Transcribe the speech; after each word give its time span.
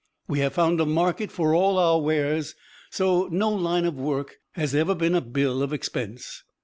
We 0.27 0.39
have 0.39 0.53
found 0.53 0.81
a 0.81 0.85
market 0.87 1.31
for 1.31 1.53
all 1.53 1.77
our 1.77 2.01
wares, 2.01 2.55
so 2.89 3.27
no 3.31 3.51
line 3.51 3.85
of 3.85 3.99
work 3.99 4.37
has 4.53 4.73
ever 4.73 4.95
been 4.95 5.13
a 5.13 5.21
bill 5.21 5.61
of 5.61 5.73
expense. 5.73 6.41